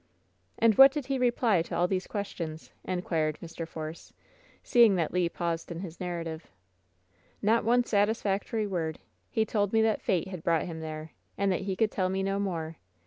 [0.57, 3.67] "And what did he reply to all these questions?" in quired Mr.
[3.67, 4.13] Force,
[4.63, 6.47] seeing that Le paused in his narra tive.
[7.39, 8.97] "Not one satisfactory wordl
[9.29, 12.23] He told me that fate had brought him there, and that he could tell me
[12.23, 12.77] no more.